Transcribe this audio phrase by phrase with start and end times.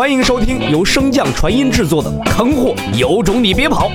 [0.00, 3.90] 欢迎收听由升降传音制作的《坑货有种你别跑》，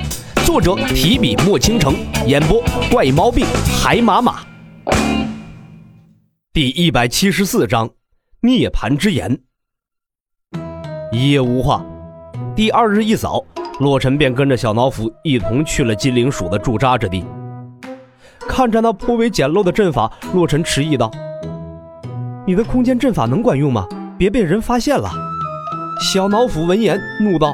[0.46, 1.96] 作者提笔墨倾城，
[2.28, 2.62] 演播
[2.92, 3.44] 怪毛病
[3.82, 4.36] 海马马。
[6.52, 7.90] 第一百七十四章
[8.42, 9.36] 涅槃之眼。
[11.10, 11.84] 一夜无话，
[12.54, 13.44] 第二日一早，
[13.80, 17.24] 洛尘便跟着小老斧一同去了金灵鼠的驻扎之地。
[18.38, 21.10] 看着那颇为简陋的阵法，洛尘迟疑道
[22.46, 23.84] ：“你的空间阵法能管用吗？
[24.16, 25.10] 别被人发现了。”
[26.00, 27.48] 小脑斧闻言怒道：“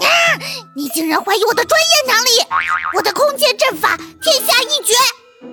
[0.00, 0.06] 啊！
[0.74, 2.28] 你竟然怀疑我的专业能力！
[2.96, 4.94] 我的空间阵法天下一绝，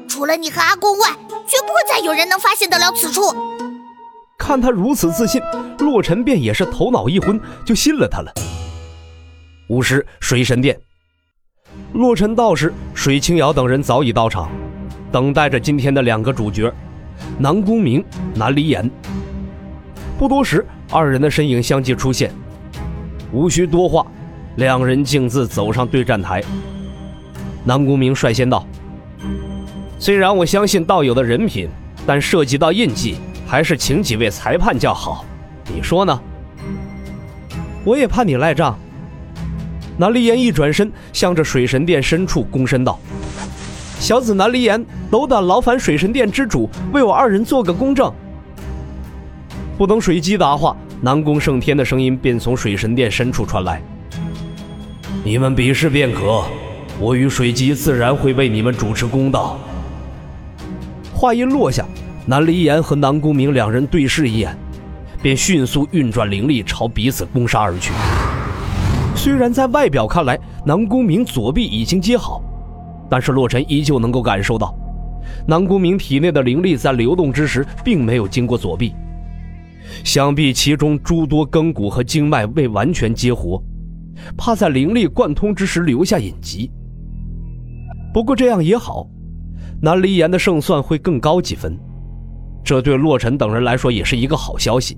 [0.07, 1.09] 除了你和阿公外，
[1.45, 3.35] 绝不会再有人能发现得了此处。”
[4.39, 5.41] 看他如此自信，
[5.79, 8.31] 洛尘便也是头脑一昏，就信了他了。
[9.67, 10.79] 午时，水神殿，
[11.93, 14.49] 洛尘到时，水清瑶等人早已到场，
[15.11, 16.73] 等待着今天的两个主角——
[17.37, 18.03] 南宫明、
[18.33, 18.89] 南离岩。
[20.17, 20.65] 不多时。
[20.89, 22.31] 二人的身影相继出现，
[23.33, 24.07] 无需多话，
[24.55, 26.41] 两人径自走上对战台。
[27.65, 28.65] 南宫明率先道
[29.99, 31.67] ：“虽然我相信道友的人品，
[32.05, 35.25] 但涉及到印记，还是请几位裁判较好。
[35.75, 36.17] 你说呢？”
[37.83, 38.79] 我也怕你赖账。
[39.97, 42.97] 南离岩一转身，向着水神殿深处躬身道
[43.99, 48.09] ：“小子南离岩，斗胆劳烦水神殿之主为我二人做个公证。”
[49.77, 53.79] 不等水姬答话，南宫胜天的声音便从水神殿深处传来
[55.23, 56.43] ：“你们比试便可，
[56.99, 59.59] 我与水姬自然会为你们主持公道。”
[61.13, 61.85] 话音落下，
[62.25, 64.57] 南离岩和南宫明两人对视一眼，
[65.21, 67.93] 便迅速运转灵力朝彼此攻杀而去。
[69.15, 72.41] 虽然在外表看来，南宫明左臂已经接好，
[73.07, 74.73] 但是洛尘依旧能够感受到，
[75.45, 78.95] 南宫明体内的灵力在流动之时，并没有经过左臂。
[80.03, 83.61] 想必其中诸多根骨和经脉未完全激活，
[84.37, 86.71] 怕在灵力贯通之时留下隐疾。
[88.13, 89.07] 不过这样也好，
[89.81, 91.77] 南离岩的胜算会更高几分，
[92.63, 94.97] 这对洛尘等人来说也是一个好消息。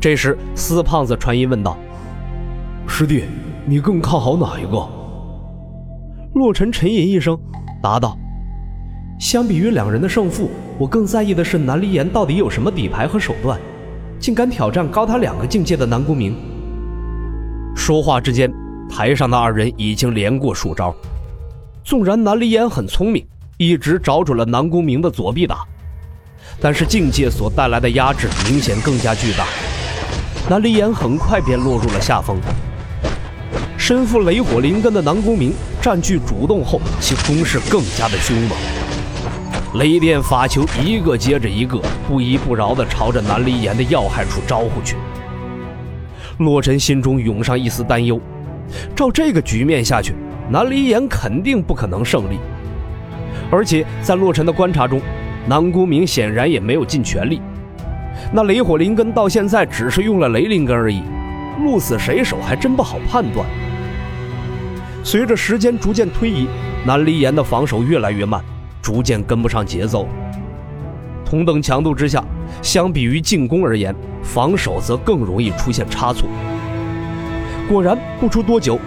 [0.00, 1.76] 这时，司胖子传音问道
[2.86, 3.24] ：“师弟，
[3.66, 4.86] 你更看好哪一个？”
[6.34, 7.38] 洛尘沉吟一声，
[7.82, 8.18] 答道。
[9.18, 13.58] 相比于两人的胜负，我更在意的是南离岩到底有什么底牌和手段，
[14.18, 16.36] 竟敢挑战高他两个境界的南宫明。
[17.76, 18.52] 说话之间，
[18.90, 20.94] 台上的二人已经连过数招。
[21.84, 23.24] 纵然南离岩很聪明，
[23.56, 25.64] 一直找准了南宫明的左臂打，
[26.60, 29.46] 但是境界所带来的压制明显更加巨大。
[30.50, 32.36] 南离岩很快便落入了下风。
[33.78, 38.83] 身负雷火灵根的南宫明占据主动后，其攻势更加的凶猛。
[39.74, 44.94] 雷电法球一个接着一个，不依不饶地朝着南离岩的要害处招呼去。
[46.38, 48.20] 洛尘心中涌上一丝担忧，
[48.94, 50.14] 照这个局面下去，
[50.48, 52.38] 南离岩肯定不可能胜利。
[53.50, 55.00] 而且在洛尘的观察中，
[55.48, 57.42] 南宫明显然也没有尽全力。
[58.32, 61.02] 那雷火灵根到现在只是用了雷灵根而已，
[61.64, 63.44] 鹿死谁手还真不好判断。
[65.02, 66.46] 随着时间逐渐推移，
[66.86, 68.40] 南离岩的防守越来越慢。
[68.84, 70.06] 逐渐跟不上节奏。
[71.24, 72.22] 同等强度之下，
[72.60, 76.28] 相比于进攻而言，防守则更容易出现差错。
[77.66, 78.78] 果然，不出多久，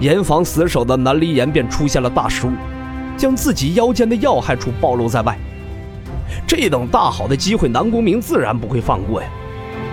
[0.00, 2.52] 严防死守的南离岩便出现了大失误，
[3.18, 5.36] 将自己腰间的要害处暴露在外。
[6.46, 9.28] 这等大好的机会，南宫明自然不会放过呀！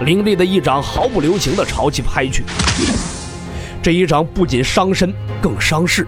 [0.05, 2.45] 凌厉的一掌毫不留情地朝其拍去。
[3.81, 6.07] 这一掌不仅伤身，更伤势。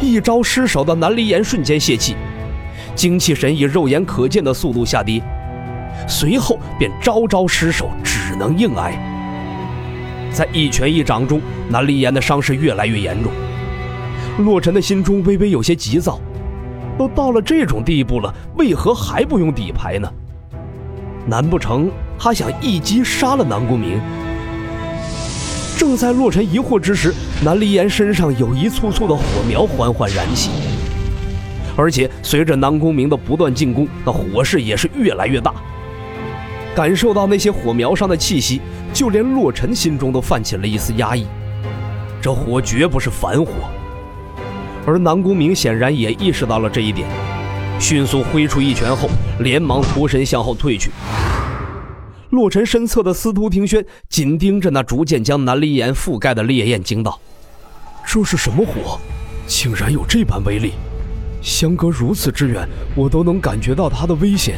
[0.00, 2.16] 一招失手的南离岩瞬间泄气，
[2.94, 5.22] 精气神以肉眼可见的速度下跌，
[6.08, 8.92] 随后便招招失手，只能硬挨。
[10.30, 13.32] 在一拳一掌中，南离岩的伤势越来越严重。
[14.44, 16.18] 洛尘的心中微微有些急躁，
[16.98, 20.12] 都到了这种地步了，为何还不用底牌呢？
[21.26, 24.00] 难不成他想一击杀了南宫明？
[25.76, 27.12] 正在洛尘疑惑之时，
[27.44, 30.50] 南离岩身上有一簇簇的火苗缓缓燃起，
[31.76, 35.52] 而且随着南宫明的不断进攻，那火势也是越来越大。
[36.76, 38.60] 感受到那些火苗上的气息，
[38.92, 41.26] 就连洛尘心中都泛起了一丝压抑。
[42.22, 43.52] 这火绝不是凡火，
[44.86, 47.06] 而南宫明显然也意识到了这一点，
[47.80, 49.08] 迅速挥出一拳后，
[49.40, 50.90] 连忙脱身向后退去。
[52.34, 57.18] 洛尘身侧的司徒庭轩紧盯着那逐渐将南离岩覆盖的烈焰，惊道
[58.04, 58.98] ：“这是什么火？
[59.46, 60.72] 竟然有这般威力！
[61.40, 64.56] 相隔如此之远，我都能感觉到它的危险。”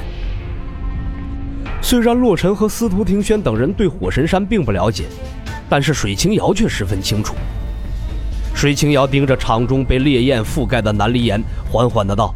[1.82, 5.04] 虽然洛尘和司徒庭轩等人对火神山并不了解，
[5.68, 7.34] 但是水清瑶却十分清楚。
[8.54, 12.34] 水清瑶盯着场中被烈焰覆盖的南离岩，缓缓的道：“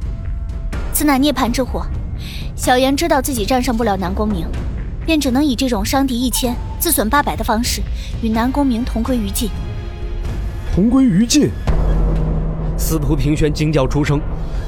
[0.93, 1.87] 此乃涅槃之火。
[2.55, 4.47] 小炎知道自己战胜不了南宫明，
[5.11, 7.83] 便只能以这种伤敌一千，自损八百的方式，
[8.23, 9.51] 与南宫明同归于尽。”
[10.73, 11.51] 同归于尽。
[12.79, 14.21] 司徒平轩惊叫出声，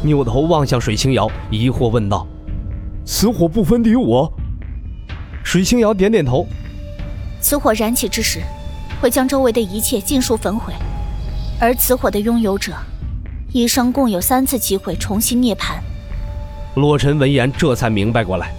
[0.02, 2.26] 扭头望向水清瑶，疑惑问道
[3.06, 4.32] ：“此火不分敌我？”
[5.44, 6.44] 水清瑶点点头
[7.40, 8.40] ：“此火燃起之时，
[9.00, 10.74] 会将周围的一切尽数焚毁。”
[11.60, 12.72] 而此火的拥有者，
[13.52, 15.74] 一生共有三次机会重新涅槃。
[16.74, 18.52] 洛尘闻言，这才明白过来，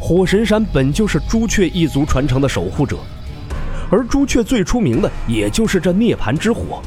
[0.00, 2.98] 火神山本就是朱雀一族传承的守护者，
[3.90, 6.82] 而朱雀最出名的也就是这涅槃之火。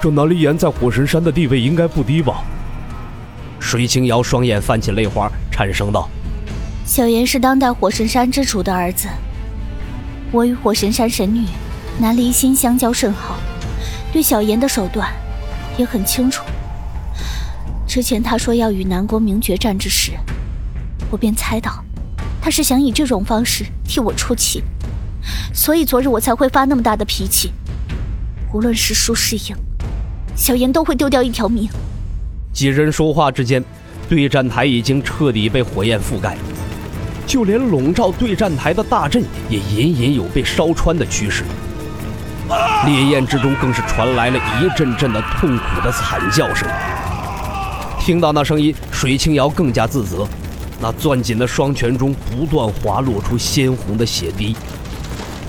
[0.00, 2.44] 这南离岩在火神山的地位应该不低吧？
[3.58, 6.08] 水清瑶双眼泛起泪花，颤声道
[6.86, 9.08] ：“小妍是当代火神山之主的儿子，
[10.30, 11.44] 我与火神山神女
[11.98, 13.36] 南离心相交甚好。”
[14.12, 15.10] 对小妍的手段
[15.76, 16.44] 也很清楚。
[17.86, 20.12] 之前他说要与南宫明决战之时，
[21.10, 21.82] 我便猜到
[22.40, 24.62] 他是想以这种方式替我出气，
[25.52, 27.52] 所以昨日我才会发那么大的脾气。
[28.52, 29.56] 无论是输是赢，
[30.34, 31.68] 小妍都会丢掉一条命。
[32.52, 33.62] 几人说话之间，
[34.08, 36.36] 对战台已经彻底被火焰覆盖，
[37.26, 41.44] 就连笼罩对战台的大阵也隐隐有被烧穿的趋势。
[42.86, 46.66] 烈焰之中更是传来了一阵阵的痛苦的惨叫声。
[48.00, 50.26] 听到那声音，水清瑶更加自责，
[50.80, 54.54] 那攥紧的双拳中不断滑落出鲜红的血滴，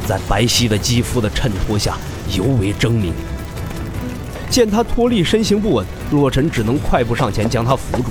[0.08, 1.96] 在白皙的肌肤的衬托下
[2.36, 3.12] 尤为狰狞。
[4.50, 8.06] 见他脱力，身形不稳，洛尘只能快步上前将他扶住。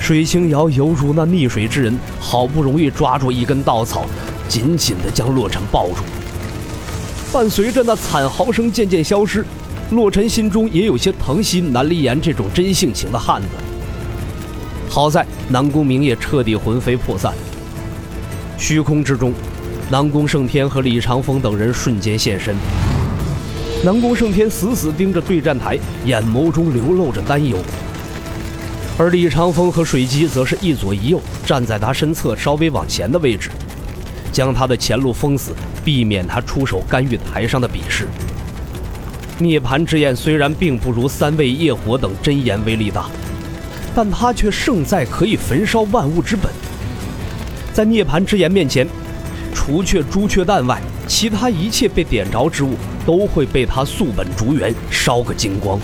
[0.00, 4.06] 水清瑶犹如那溺水之人，好不容易抓住一根稻草，
[4.48, 5.96] 紧紧地将洛尘抱住。
[7.30, 9.44] 伴随着那惨嚎声渐渐消失，
[9.90, 13.48] 洛尘心中也有些疼惜南离岩这种真性情的汉子。
[14.88, 17.32] 好在南宫明也彻底魂飞魄散。
[18.56, 19.32] 虚空之中，
[19.90, 22.56] 南宫胜天和李长风等人瞬间现身。
[23.84, 27.56] 南宫胜天死死盯着对战台，眼眸中流露着担忧。
[28.98, 33.50] 而李长风和水姬则是一左一右站在他身侧稍微往前的位置。
[34.32, 35.52] 将他的前路封死，
[35.84, 38.06] 避免他出手干预台上的比试。
[39.38, 43.06] 涅槃之焰虽然并不如三味业火等真言威力大，
[43.98, 46.48] 但他却胜在可以焚烧万物之本。
[47.72, 48.86] 在涅槃之炎面前，
[49.52, 52.74] 除却朱雀蛋外，其他一切被点着之物
[53.04, 55.80] 都会被他素本逐源，烧个精光。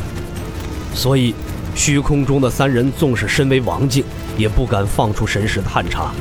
[0.94, 1.34] 所以，
[1.74, 4.04] 虚空中的三人纵使身为王境，
[4.38, 6.12] 也不敢放出神识探查。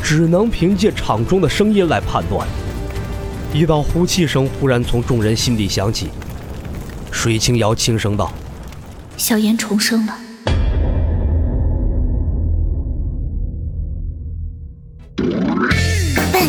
[0.00, 2.46] 只能凭借场中的声音来判断。
[3.52, 6.10] 一道呼气声忽然从众人心底响起，
[7.10, 8.32] 水清瑶轻声道
[9.18, 10.16] ：“小妍重生了。”